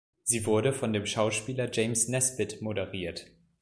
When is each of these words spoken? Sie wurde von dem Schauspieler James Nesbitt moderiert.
Sie 0.23 0.47
wurde 0.47 0.73
von 0.73 0.93
dem 0.93 1.05
Schauspieler 1.05 1.69
James 1.71 2.07
Nesbitt 2.07 2.59
moderiert. 2.59 3.27